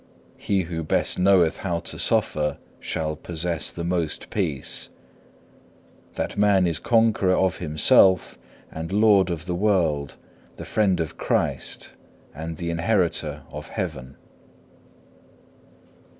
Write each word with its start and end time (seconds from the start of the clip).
He 0.39 0.63
who 0.63 0.81
best 0.81 1.19
knoweth 1.19 1.59
how 1.59 1.77
to 1.81 1.99
suffer 1.99 2.57
shall 2.79 3.15
possess 3.15 3.71
the 3.71 3.83
most 3.83 4.31
peace; 4.31 4.89
that 6.15 6.35
man 6.39 6.65
is 6.65 6.79
conqueror 6.79 7.35
of 7.35 7.57
himself 7.59 8.39
and 8.71 8.91
lord 8.91 9.29
of 9.29 9.45
the 9.45 9.53
world, 9.53 10.15
the 10.55 10.65
friend 10.65 10.99
of 10.99 11.17
Christ, 11.19 11.91
and 12.33 12.57
the 12.57 12.71
inheritor 12.71 13.43
of 13.51 13.67
heaven. 13.69 14.17